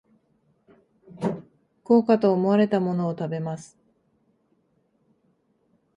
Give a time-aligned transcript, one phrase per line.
[1.83, 3.77] 豪華と思われたものを食べます